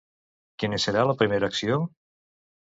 [0.63, 1.81] Quina serà la primera acció?